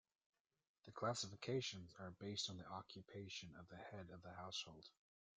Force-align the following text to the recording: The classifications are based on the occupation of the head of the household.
The 0.85 0.91
classifications 0.91 1.93
are 1.99 2.09
based 2.09 2.49
on 2.49 2.57
the 2.57 2.65
occupation 2.65 3.53
of 3.59 3.67
the 3.69 3.77
head 3.77 4.09
of 4.11 4.23
the 4.23 4.33
household. 4.33 4.89